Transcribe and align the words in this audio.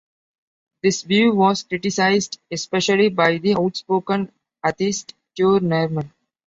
This 0.81 1.03
view 1.03 1.35
was 1.35 1.61
criticized, 1.61 2.39
especially 2.49 3.09
by 3.09 3.37
the 3.37 3.53
outspoken 3.55 4.31
atheist 4.65 5.13
Ture 5.37 5.59
Nerman. 5.59 6.09